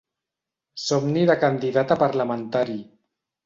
Somni 0.83 1.27
de 1.31 1.37
candidat 1.45 1.95
a 1.97 2.01
parlamentari. 2.07 2.83